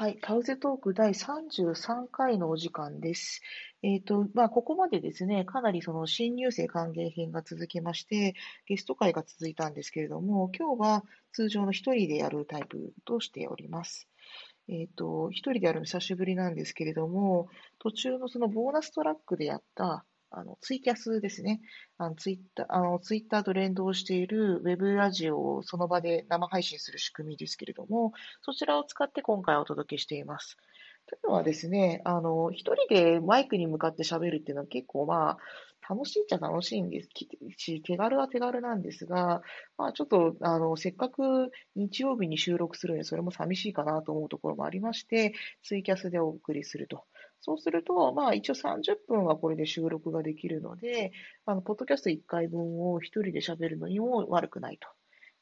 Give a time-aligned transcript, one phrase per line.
[0.00, 3.42] はい、カウゼトーク第33回のお時間です。
[3.82, 8.36] えっ、ー、と、まあ、ここまでですね、かなりその新入生歓迎編が続きまして、
[8.68, 14.06] ゲスト会が続いたんですけれども、今日は通常の一人でやるタイプとしております。
[14.68, 17.48] えっ、ー、と、一人でやるの久しぶりなんですけれども、
[17.80, 21.60] 途中のそのボーナストラックでやったあの、ツイキャスですね。
[21.96, 30.56] あの、ツイッター、あの、ツイッターと連動しているウェブラジオをその場で生配信する仕組みですけれども、そちらを使って今回お届けしています。
[31.06, 35.38] というのはですね、あの、一人でマイクに向かって喋るっていうのは結構まあ、
[35.88, 37.08] 楽しいっちゃ楽しいんです
[37.56, 39.40] し、手軽は手軽なんですが、
[39.78, 47.04] まあちょっと、あの、せっかく日曜日に収録するので、それも寂しいかなと思うところもありまして、ツイキャスでお送りすると。
[47.40, 51.12] そうすると、まあ一応30分はこれで収録ができるので、
[51.46, 54.88] あの、ポッドキャスト1回分を一人で喋るのにも悪くないと。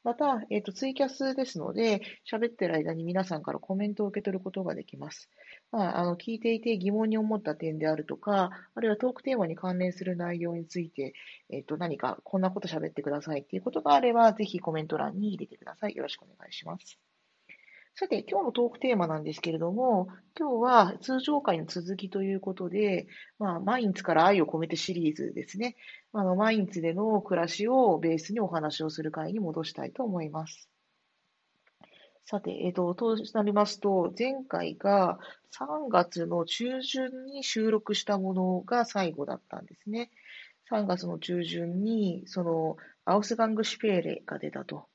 [0.07, 2.01] また、えっ、ー、と、ツイキャスですので、
[2.31, 5.29] 喋ってる間に皆さんからコメントを受け取ることができます。
[5.73, 11.13] まあ、あの、聞いていて疑問に思った点であるとか、あるいはトークテーマに関連する内容について、
[11.51, 15.97] えっ、ー、と、何かこんなこと喋ってくださいっていうことがあれば、ぜひコメント欄に入れてください。
[15.97, 17.01] よろしくお願いします。
[17.99, 20.09] さて、今日のトークテーマなんですけれども、
[20.39, 23.07] 今日は通常回の続きということで、
[23.39, 25.77] まあ、マインツから愛を込めてシリーズですね。
[26.13, 30.69] あの、マインツでの暮らしをベースにお話をする回に戻したいと思います。
[32.27, 35.19] さて、えっ、と、となりますと、前回が
[35.59, 40.11] 3月の中旬に収録したものが最後だったんですね。
[40.71, 44.87] 3月の中旬に、その、アウスガングシュペーレが出たと。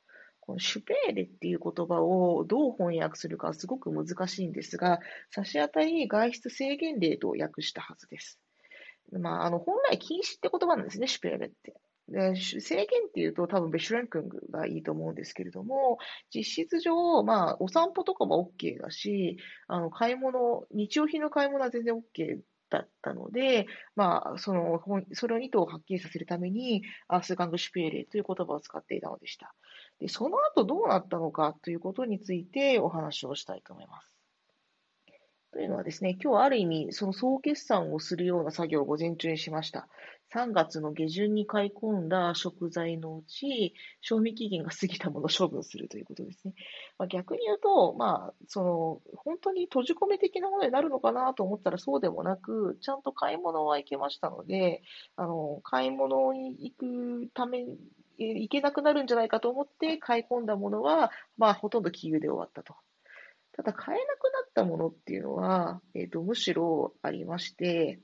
[0.41, 8.39] このシュペーレっていう言葉をどう翻訳するかすごく難しいんですが、差し当たり外出制限令と訳したはずです。
[9.11, 11.75] まあ、あの、本来禁止って言葉なんですね、シュペーレって。
[12.09, 15.97] で制限っていうと多分ベシュレンクングがいいと思うんですけれども、
[16.33, 24.81] 実質上、まあ、お散歩とかも OK だし、あの、買い物、日用品の買い物は全然 OK だったので、まあ、その、
[25.13, 29.53] それを意図をはっきりさせるために、アースガングシュペーレという言葉を使っていたのでした。
[30.01, 34.17] で、その後どうなったのかということについてお話をしたいと思います。
[35.53, 39.87] というのはですね、今日ある意味、その総決算をするような作業を午前中にしました。
[40.33, 46.53] 3月の下旬に買い込んだ食材のうち、賞味期限が過ぎたものを処分するということですね。
[46.97, 54.81] まあ、逆に言うと、まあ、その、本当に閉じ込め的なものになるのかなと思ったらそうでもなく、ちゃんと買い物は行けましたので、
[55.17, 57.65] あの、買い物に行くため
[58.17, 62.75] に、行けなくなるんじゃないかと思って買い込んだものは、まあ、ほとんど給油で終わったと。
[63.53, 67.99] ただ、買えなくなったものっていうのは、えっ、ー、と、むしろありまして、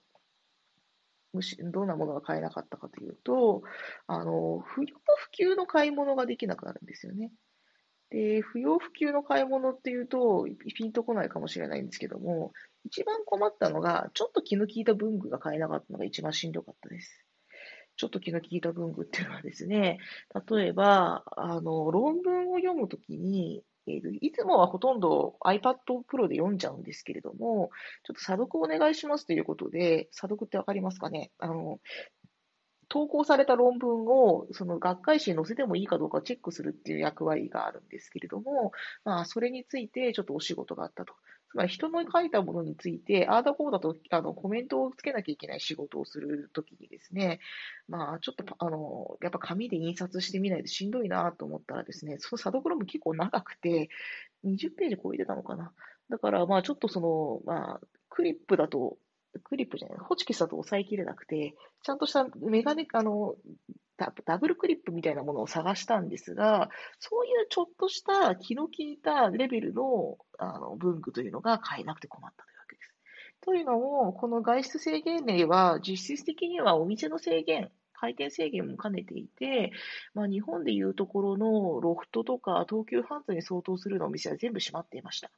[1.33, 3.63] むしどんなものが買えなかったかというと、
[4.07, 7.31] あの、不要不急の買い物ができなくなるんですよね。
[8.09, 12.53] で、不要不急の買い物っていうと、ピンとこないかもしれないんですけども、
[12.85, 17.26] 一番困ったのが、ちょっと気の利いた文具が買えなかったのが一番しんどかったです。
[17.97, 19.99] ちょっと気の利いた文具っていうのはですね、
[20.49, 25.75] 例えば、あの、論文を読むときに、えー、いつもはほとんど iPad
[26.07, 27.71] Pro で読んじゃうんですけれども、
[28.03, 31.31] ちょっと査読お願いしますということで、査読ってわかりますかね？
[31.39, 31.79] あの、
[32.89, 38.71] 投稿された論文を、その学会誌に載せてもいいかどうかチェックするっていう役割があるんですけれども、
[39.03, 41.13] まあ、それについてちょっとお仕事があったと。
[41.49, 47.39] つまり人の書いたものについて、ああだこうだとあのコメントをつけなきゃいけない仕事をするときにですね、
[47.87, 53.89] まあ、ちょっとあの、やっぱ紙で印刷してみないとしんどいなと思ったらですね、その査読論文結構長くて、
[54.45, 55.71] 20ページ超えてたのかな。
[56.09, 57.79] だから、まあ、ちょっとその、まあ、
[58.09, 58.97] クリップだと
[59.43, 63.35] クリップじゃない、ホチキスだと抑えきれなくて、ちゃんとしたメガネ、あの、
[63.97, 66.69] ダブルクリップみたいなものを探したんですが、
[66.99, 72.93] そういうちょっとした気の利いたレベルのあの文具というのが買えなくて困ったというわけです。
[73.41, 79.71] というのも、この外出制限令は実質的にはお店の制限、回転制限も兼ねていて、
[80.13, 85.31] まあ、日本でいうところのロフトとか東急ハンズに相当するお店は全部閉まっていました。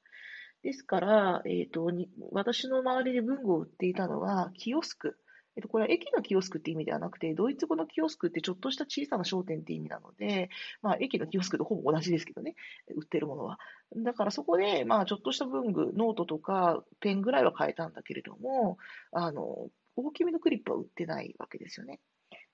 [0.61, 1.89] ですから、えっ、ー、と
[2.31, 5.17] 私の周りで文具を売っていたのは、キオスク。
[5.56, 10.50] えっと、これは駅のキオスクって意味ではなくて、ドイツ語のキオスクってちょっとした小さな商店って意味なので、
[10.81, 12.56] まあ、駅のキオスクとほぼ同じですけどね、
[12.96, 13.60] 売ってるものは。
[13.96, 18.78] だからそこで、まあ、ちょっとした文具、ノートとかペンぐらいは買えたんだけれども、
[19.12, 22.00] あの、大きめのクリップは売ってないわけですよね。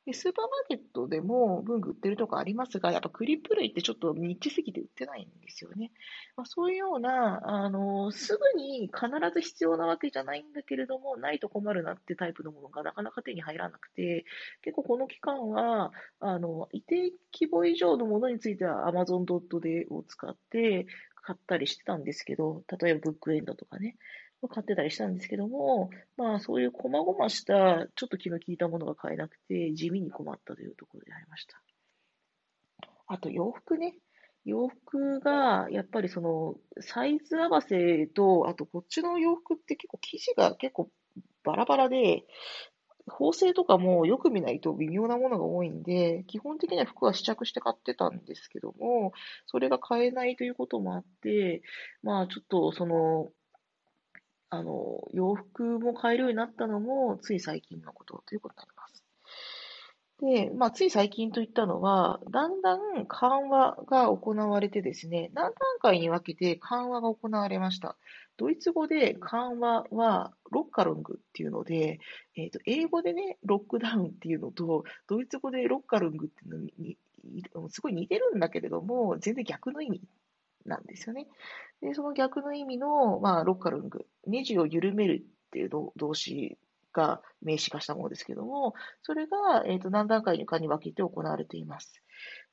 [0.06, 5.92] でスーパーマーケットでも文具売ってるとこありますが、やっぱクリップ類ってちょっとニッチすぎて売ってないんですよね。
[6.38, 14.26] まあ、そういうような、あの、すぐに必ず必要なわけじゃないんだけれども、ないと困るなってタイプのものがなかなか手に入らなくて、
[14.62, 20.86] 結構この期間は、あの、一定規模以上のものについては Amazon.de を使って、
[21.26, 23.98] 買ったりしてたんですけど、例えばブックエンドとかね、
[24.48, 31.62] 買ってたりしたんですけども、まあそういう細々したちょっと気の利いたものが買えなくて地味に困ったというところでありました。
[33.08, 33.96] あと洋服ね。
[34.46, 40.92] 洋服が、やっぱりその、サイズ合わせと、あとこっちの洋服って結構生地が結構
[41.44, 42.26] バラバラで、
[43.08, 49.14] 縫製とかもよく見ないと微妙なものが多いんで、基本的には服は試着して買ってたんですけども、
[49.46, 51.62] それが買えないということもあって、
[52.02, 53.30] まあちょっとその、
[54.56, 59.04] あの、洋服も買えるようになったのも、つい最近のことということになります。
[60.20, 67.98] で、まあ、つい最近といったのは、だんだん緩和が行われてですね、何段階に分けて緩和が行われました。
[68.38, 72.00] ドイツ語で緩和はロッカルングっていうので、
[72.36, 76.98] えー、と英語でね、ロックダウンっていうのと、ドイツ語でロッカルングっていうのに、
[77.70, 80.02] すごい似てるんだけれども、全然逆の意味
[80.66, 81.28] なんですよね。
[81.82, 86.58] で、その逆の意味の、まあ、ロッカルング、ネジを緩めるっていう動詞
[86.96, 88.74] が名詞化したものですけども、
[89.04, 92.02] それが、えー、と何段階かに分けて行われています。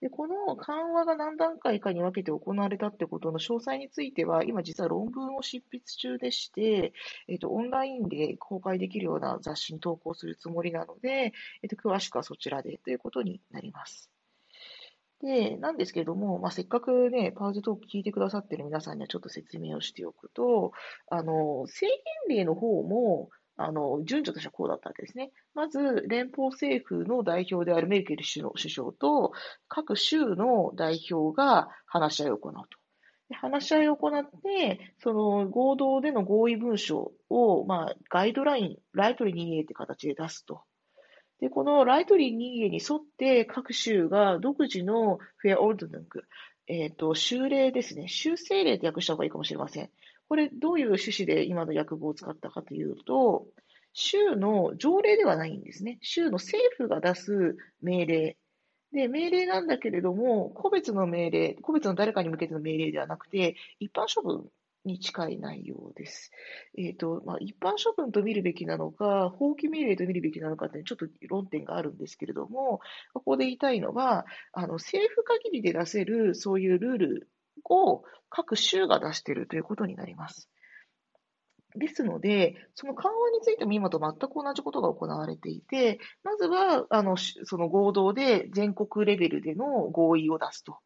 [0.00, 6.92] で、この緩和が何段階かに分けて行われたってことの詳細については、今実は論文を執筆中でして、
[7.28, 11.32] えっ、ー、と、オンラインで公開できるような雑誌に投稿するつもりなので、
[11.62, 14.10] えっ、ー、と、詳しくはそちらでということになります。
[15.22, 20.72] で、なんですけれども、まあ、せっかくね、パウズトーク聞いてくださってる皆さんにはちょっと説明をしておくと、
[21.08, 21.86] あの、制
[22.28, 25.30] 限令の方も、あの、順序としてはこうだったわけですね。
[25.54, 29.32] まず、連邦政府の代表であるメルケル首相と、
[29.68, 32.60] 各州の代表が話し合いを行うと。
[33.34, 40.62] 話し合いを行って、その合同での合意文書を、まあ、ガイドライン、ライトリー 2A って形で出すと。
[41.42, 46.22] で、このライトリー 2A に沿って各州が独自のフェアオールドナング、
[46.68, 48.06] えっ、ー、と、州令ですね。
[48.06, 49.90] 州政令って訳した方がいいかもしれません。
[50.28, 53.48] これ、どういう趣旨で今の訳語を使ったかというと、
[53.92, 55.98] 州の条例ではないんですね。
[56.00, 58.36] 州の政府が出す命令。
[58.92, 64.48] で、命令なんだけれども、個別の命令、個別の誰かに向けての命令ではなくて、一般処分
[64.84, 66.30] に近い内容です。
[66.76, 72.80] えっ、ー、と、まあ、一般処分と見るべきなのか、法規命令と見るべきなのかって、ちょっと論点があるんですけれども、
[73.14, 77.28] ここで言いたいのは、あの、政府限りで出せる、そういうルール
[77.68, 80.48] を各州が出しているということになります。
[81.74, 90.78] ですので、その緩和についても今と全く同じことが行われていて、まずは、あの、その合同で全国レベルでの合意を出すと。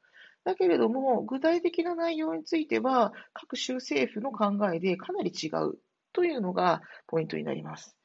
[0.46, 5.74] だけれども、具体的な内容については、各州政府の考えでかなり違う
[6.12, 7.96] というのがポイントになります。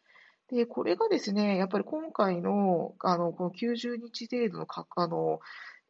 [0.49, 4.65] で、これがですね、やっぱり今回の、あの、この90日程度の
[4.95, 5.39] あの、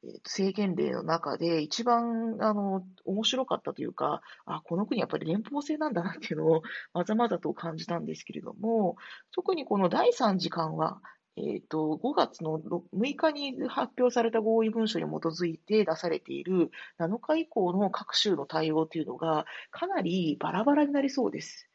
[0.03, 6.63] えー、制限令の中で一番あの面白かったというか、あ、この国やっぱり連邦制なんだなっていうのを
[6.93, 8.97] まざまざと感じたんですけれども、
[9.31, 11.01] 特にこの第3次緩和、
[11.37, 21.69] えーと、5月の6日に発表された合意文書に基づいて出されている7日以降の各州の対応というのがかなりバラバラになりそうです。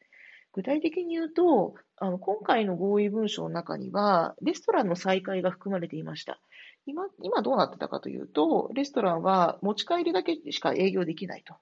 [0.52, 6.40] 具体的に言うと、あの今回の合意文書の中には、レストランの再開が含まれていました。
[6.86, 11.56] 今、今どうなってたかというと、レストランは持ち帰りだけしか営業できないと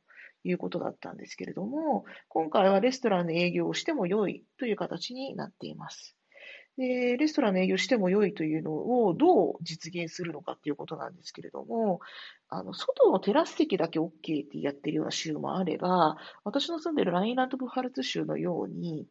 [0.44, 6.14] いうことだったんですけれども、今回はレストランの営業をしても良いという形になっています。
[6.76, 8.73] で、レストランの営業しても良いというの
[9.04, 12.00] をどう実現するのかっていうことなんですけれども、
[12.49, 14.11] あの、外のテラス席だけ OK
[14.45, 19.07] ってやってるような州もあれば、私の住んでるラインランドブハルツ州のように、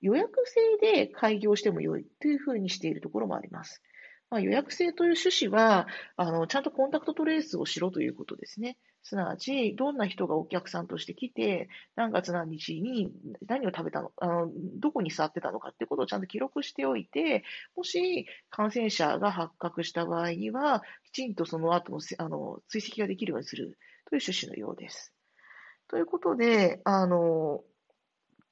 [0.00, 3.82] 予約制で開業しても良いというふうにしているところもあります。
[4.32, 5.86] まあ、予約制という趣旨は、
[6.16, 8.78] あの、ちゃんとコンタクトトレースをしろということですね。
[9.02, 13.12] すなわち、どんな人がお客さんとして来て、何月何日に
[13.46, 17.44] 何を食べたの、あの、どこに座ってたのかっていうことをちゃんと記録しておいて、
[17.76, 23.76] もし感染者が発覚した場合には、きちんとその後のあの追跡ができるようにする
[24.08, 25.12] という趣旨のようです。
[25.88, 27.60] ということで、あの、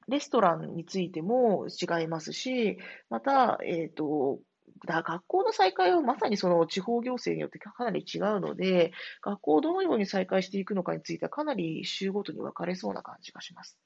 [0.08, 2.76] レストランについても違いますし、
[3.08, 4.40] また、えっ、ー、と、
[4.86, 13.78] だ学校の再開はまさにその地方行政によってかなり違うので、学校をどのように再開していくのかについてはかなり州ごとに分かれそうな感じがします。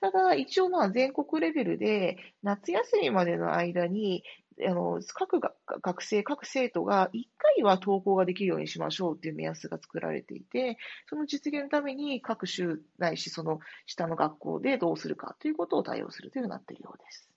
[0.00, 4.22] ただ、一応まあ全国レベルで夏休みまでの間に
[4.66, 10.78] あの各学生、各生徒が1回は登校ができるようにしましょうという目安が作られていて、
[11.08, 17.27] その実現のために各州ないしその下の学校でどうするかということを対応するというようになっているようです。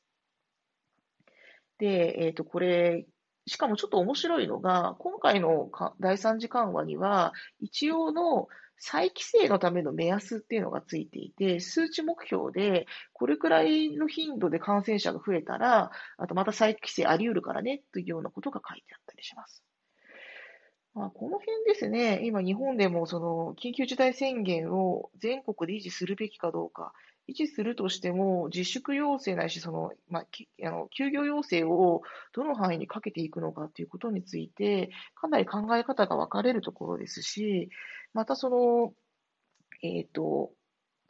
[1.81, 3.07] で、えっ、ー、と、これ、
[3.47, 8.47] しかもちょっと面白いのが、今回の第3次緩和には、一応の
[8.77, 19.63] 再規制のための目安っていうのがついていて、数値目標で、これくらいの頻度で感染者が増えたら、あとまた再規制あり得るからね、というようなことが書いてあったりします。
[20.93, 26.93] まあ、この辺ですね、今日本でもその緊急事態宣言を全国で維持するべきかどうか、
[27.31, 30.25] 維持するとしても、自粛要請ないし、その、まあ、
[30.65, 37.69] あの休業要請をどの範囲にかけていくのかということについて、かなり考え方が分かれるところですし、
[38.13, 38.93] またその、
[39.81, 40.51] えっ、ー、と、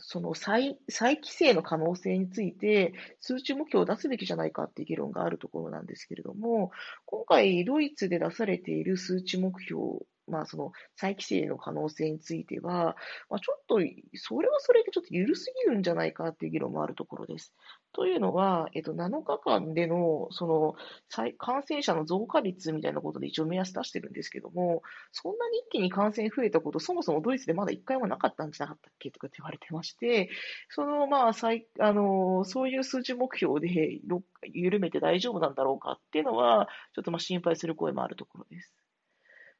[0.04, 6.72] その再再規制の可能性について、数値目標を出すべきじゃないかっていう議論があるところなんですけれども、
[7.06, 9.82] 今回、ドイツで出されている数値目標
[10.28, 12.96] まあ、その再規制の可能性については、
[13.30, 13.80] まあ、ちょっと、
[14.16, 17.54] それはそれでちょっと緩すぎるんじゃないかっていう議論もあるところです。
[17.94, 20.76] というのは、えっと、7日間での、その、
[21.38, 30.30] 感染者の増加率みたいなことで一応目安出してるんですけども、そんなに一気に感染増えたこと、そもそもドイツでまだ1回もなかったんじゃなかったっけとかって言われてまして、
[30.70, 34.00] その、まあ、最あの、そういう数値目標で
[34.54, 38.81] 緩めて大丈夫なんだろうかっていうのは、ちょっとまあ心配する声もあるところです。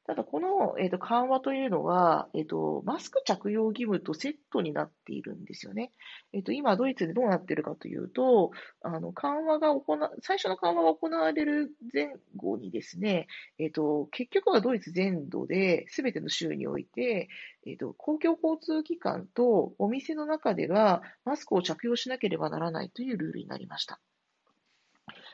[0.04, 5.92] ただ、この、えーと、緩和というのは、えーと、マスク着用義務とセットになっているんですよね。
[6.32, 13.28] えーと、今、ドイツでどうなっているかというと、あの緩和が行最初の緩和が行われる前後にですね、
[13.58, 17.28] えー、と結局はドイツ全土で、すべての州において、
[17.64, 24.00] えー、と公共交通機関とお店の中ではマスクを着用しなければならないというルールになりました。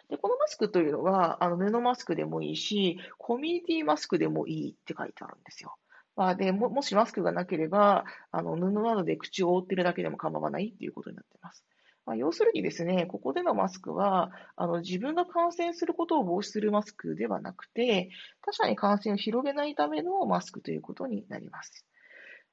[0.08, 5.76] で、このマスクというのは、あの布マスクでもいいし、コミュニティマスクでもいいって書いてあるんですよ。
[6.16, 11.64] まあ、でももしマスクがなければ、あの布などで口を覆ってるだけでも構わないっていうことになっています。
[12.06, 18.08] まあ、要するにですね、ここでのマスクは、あの自分が感染することを防止するマスクではなくて、
[18.40, 21.84] 他者に感染を広げないためのマスクということになります。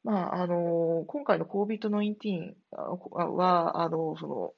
[0.04, 2.54] まあ、あの今回の COVID-19
[3.16, 4.54] は、あのその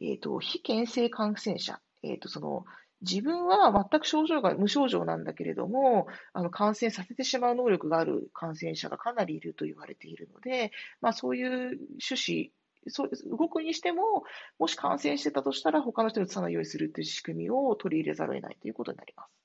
[0.00, 2.64] えーと非検性感染者えっ、ー、と、その、
[3.02, 12.50] 自分は全く症状が無症状なんだけれども、あの感染させてしまう能力がある感染者がかなりいると言われているので、まあ、そういう趣旨、
[12.88, 14.24] そう動くにしても、
[14.58, 19.43] もし感染してたとしたら、他の人にうつさないようにするという仕組みを取り入れざるを得ないということになります。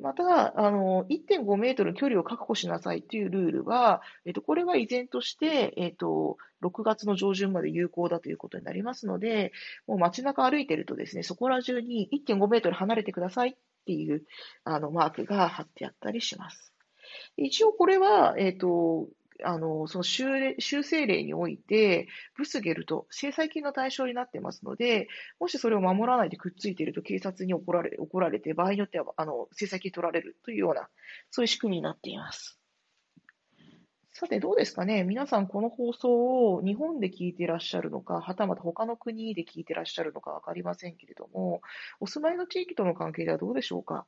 [0.00, 9.52] また、あの、1.5メートル距離を確保しなさいというルールは、えっと、これは依然として、えっと、6月の上旬まで有効だということになりますので、
[9.86, 13.54] もう街中歩いてるとですね、そこら中に1.5メートル離れてくださいっ
[13.86, 14.24] ていう、
[14.64, 16.72] あの、マークが貼ってあったりします。
[17.36, 19.08] 一応これは、えっ、と、
[19.44, 30.88] あの、その修修正例において、ブスゲルと制裁金の対象になってますので、もしそれを守らないでくっついていると警察に怒られ怒られて、場合によってはあの制裁金取られるというような、
[31.30, 32.56] そういう仕組みになっています。
[34.12, 35.02] さて、どうですかね？
[35.04, 41.62] 皆さん、この放送を日本で聞いていらっしゃるのか、はたまた他の国で聞いていらっしゃるのかわかりませんけれども、
[42.00, 44.06] お住まいの地域との関係ではどうでしょうか？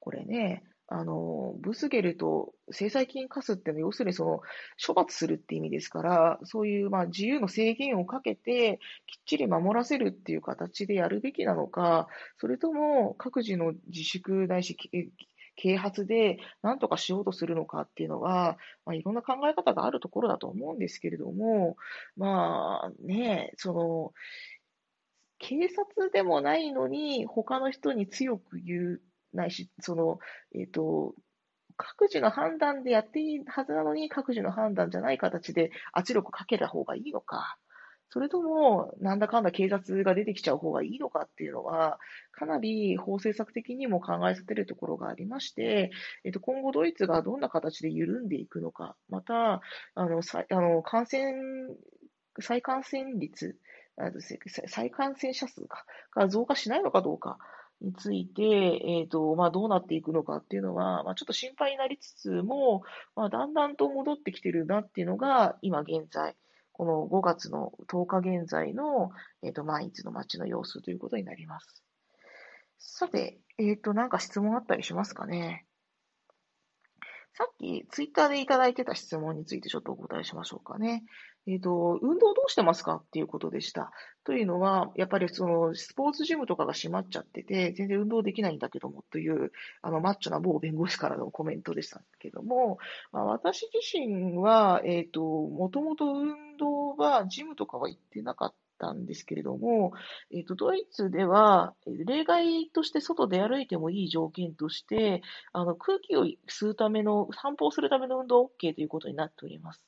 [0.00, 4.40] これね、あの、ブスゲルと制裁金課すっていうのは、要するにその、
[4.84, 14.76] 処罰するって意味ですから、そういうまあ自由の制限をかけて、きっちり守らせるっていう形でやるべきなのか、それとも各自の自粛ないし、
[15.56, 21.76] 啓発で何とかしようとするのかっていうのは、まあ、いろんな考え方があるところだと思うんですけれども、
[22.16, 24.12] まあね、その、
[25.38, 29.00] 警察でもないのに、他の人に強く言う
[29.34, 30.18] ないし、その、
[30.54, 31.14] えっ、ー、と、
[31.76, 37.58] 各自の判断でやっていいはずなのに、各自の判断じゃない形で圧力かけた方がいいのか、
[38.10, 41.98] それとも、なんだかんだ警察が出てきちゃう方がいいのかっていうのは、
[42.30, 45.90] かなり法政策的にも考えさせるところがありまして、
[46.22, 49.62] えっと、今後ドイツがどんな形で緩んでいくのか、また、
[49.96, 51.34] あの、さあの感染、
[52.40, 53.58] 再感染率、
[54.68, 55.66] 再感染者数
[56.14, 57.38] が増加しないのかどうか、
[57.80, 62.82] について、えっ、ー、と、まあ、どうなっていくのかっていうのは、まあ、ちょっと心配になりつつも、
[63.14, 66.36] まあ、だんだんと戻ってきてるなっていうのが、今現在、
[66.72, 69.10] この5月の10日現在の、
[69.42, 71.84] えっ、ー、と、毎日の街の様子ということになります。
[72.78, 75.66] さて、えっ、ー、と、なんか質問あったりしますかね？
[77.36, 81.04] さっきツイッターでいただいてた質問についてちょっとお答えしましょうかね。
[81.46, 83.90] えっ、ー、と、運動どうしてますかっていうことでした。
[84.24, 92.78] というのは、やっぱりその、スポーツジムとかが閉まっちゃってて、全然運動できないんだけども、という、あの、マッチョな某弁護士からのコメントでしたけども、
[93.12, 99.92] まあ、私自身は、えっ、ー、と、もともと運動は、ジムとかは行ってなかったたたんですけれども、
[100.30, 109.82] えっと、ドイツでは、例外として外で歩いてもいい条件として、あの空気を吸うための、散歩をするための運動 OK ということになっております。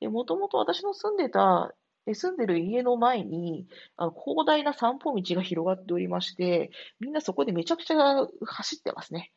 [0.00, 1.74] もともと私の住んでた
[2.14, 3.66] 住んでる家の前に、
[3.96, 9.32] あの広大な散歩道が広がっておりまして、みんなそこでめちゃくちゃ走ってますね。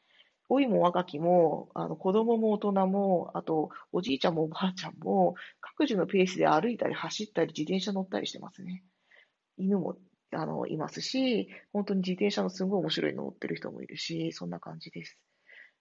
[0.50, 8.84] 老いも若きも、あの子供も大人も、あとおじいちゃんもおばあちゃんも、各自のペースで歩いたり走ったり自転車乗ったりしてますね。
[9.62, 9.98] 犬も
[10.34, 15.18] あのいますし、本当に自転車のすごい面白いの乗ってる人もいるし、そんな感じです。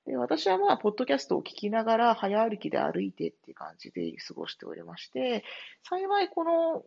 [0.06, 5.44] で私はまあ、ポッドキャストを聞きながら、早歩きで歩いてっていう感じで過ごしておりまして、
[5.82, 6.84] 幸いこの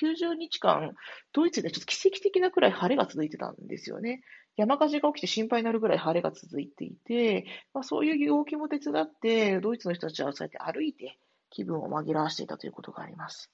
[0.00, 0.94] 90日間、
[1.32, 4.22] ドイツでちょっと奇跡的なくらい晴れが続いてたんですよね。
[4.56, 11.18] 山火事が起きて心配になるぐらい晴れが続いていて、まあ、そういう陽気も手伝って、ドイツの人たちはそうやって歩いて
[11.50, 13.50] 気分を紛らわしていたということがあります。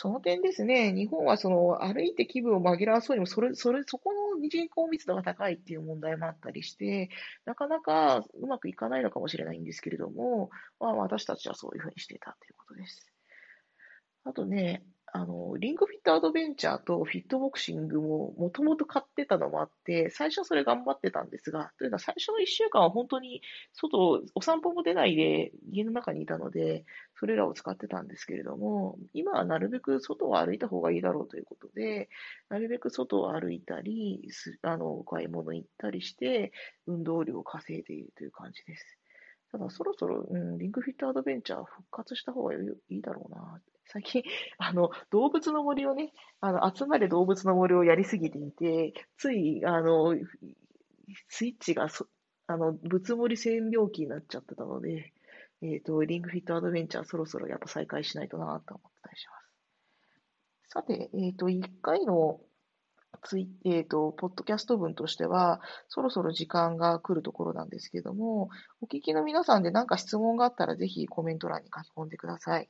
[0.00, 7.10] その点ですね、日本はその歩いて気分を紛らわそうにも、それ、それ、そこの人口密度が高いっていう問題もあったりして、
[7.44, 13.12] なかなかうまくいかないのかもしれないんですけれども、まあ、私たちはそういうふうにしていたということです。
[14.22, 26.84] あとね、あの、リングフィットアドベンチャーとフィットボクシングももともと買ってたのもあって、最初はそれ頑張ってたんですが、というのは最初の1週間は本当に外、お散歩も出ないで家の中にいたので、
[27.14, 32.08] それらを使ってたんですけれども、今はなるべく外を歩いた方がいいだろうということで、
[32.48, 34.28] なるべく外を歩いたり、
[34.62, 36.52] あの、買い物行ったりして、
[36.86, 38.98] 運動量を稼いでいるという感じです。
[39.50, 42.58] ただそろそろ、うん、リングフィットアドベンチャー復活した方がい
[42.90, 44.22] いだろうな最近、
[44.58, 50.14] あの、動物の森をね、あの、集まれ動物の森をやりすぎていて、つい、あの、
[51.28, 52.06] スイッチがそ、
[52.46, 55.12] あの、物盛り専用機になっちゃってたので、
[55.62, 59.48] えっ、ー、と、リングフィットアドベンチャーそろそろやっぱ再開しないとなと思ったりします。
[60.68, 62.40] さて、えっ、ー、と、1回の
[63.22, 72.68] ツイえっ、ー、と、ポッドキャスト文としては、そろそろ時間が来るところなんですけども、お聞きの皆さんで何か質問があったら、ぜひコメント欄に書き込んでください。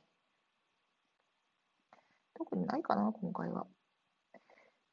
[2.39, 3.67] 特にないかな、今回は。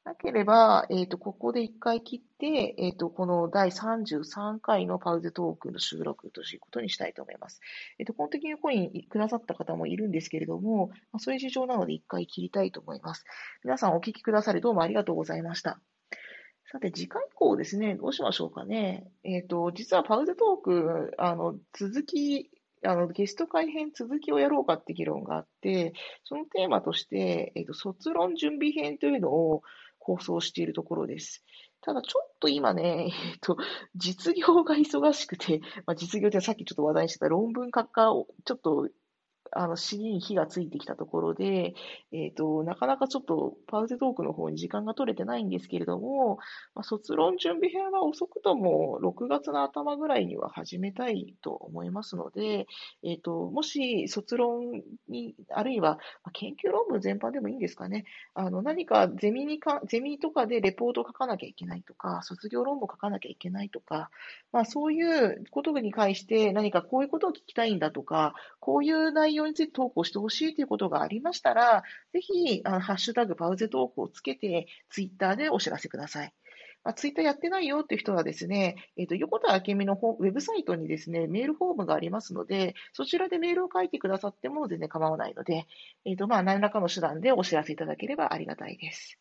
[0.03, 7.59] なければ、えっ、ー、と、ここで一回切って、えっ、ー、と、この第33回のパウゼトークの収録ということにしたいと思います。
[7.99, 13.25] えっ、ー、と、本的にコインくださった方もいるんですけれども、まあ、そういう事情なので一回切りたいと思います。
[13.63, 15.79] 皆さんお聞きくださりどうもありがとうございました。
[16.69, 19.09] さて、次回以降ですね、どうしましょうかね。
[19.23, 22.49] えっ、と、実はパウゼトーク、あの、続き
[22.83, 29.63] あの、ゲスト会編続きをやろうかって議論があって、そのテーマとして、えっ、と、卒論準備編というのを
[29.99, 31.43] 構想しているところです。
[31.81, 33.57] ただちょっと今ね、えっと、
[33.95, 38.89] 実業が忙しくて、まあ、実業ってさっきちょっと話題にしてた論文書家をちょっと
[39.51, 41.73] あの、死に火がついてきたところで、
[42.11, 46.37] えっ、ー、と、なかなかちょっとパウゼトークの方に時間が取れてないんですけれども、
[46.75, 52.67] まあ、卒論準備編は遅くとも6月の頭ぐらいには始めたいと思いますので、
[53.03, 55.99] えっ、ー、と、もし卒論に、あるいは、
[56.33, 64.09] 研究論文全般でもいいんですかね、あの、何かゼミにか、ゼミとかでレポート書かなきゃいけないとか、卒業論文書かなきゃいけないとか、
[64.51, 76.33] まあ、そういうことに関して何かこういうことを聞きたいんだとか、こういう内容容について投稿してほしいということがありましたら、ぜひ、あのハッシュタグパウゼ投稿をつけて、ツイッターでお知らせください。
[76.83, 85.67] まあ、ツイッターやってないよっていう人はですね、えっ、ー、と、横田明美のウェブサイトにですね、メールフォームがありますので、そちらでメールを書いてくださっても全然構わないので、
[86.05, 89.19] えっ、ー、と、まあ、何らかの手段でお知らせいただければありがたいです。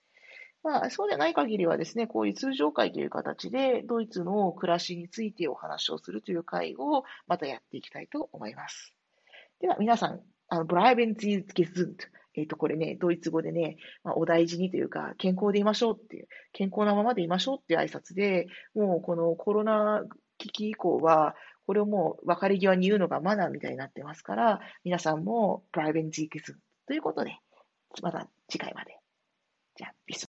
[0.63, 8.96] まあ、そうでない限りはですね、こういう通常会という形で、ドイツの暮らしについてお話をするという会をまたやっていきたいと思います。
[9.61, 11.97] では、皆さん、あの、bleiben Sie gesund。
[12.35, 20.05] えっ、と、これね、ドイツ語でね、まあ、お大事にというか、健康でいましょうっていう、健康なままでいましょうっていう挨拶で、もうこのコロナ
[20.37, 21.35] 危機以降は、
[21.67, 27.39] これをもう別れ際に言うのがマナーみたいになってますから、皆さんも bleiben Sie gesund ということで、
[28.03, 28.99] また次回まで。
[29.77, 29.95] じゃあ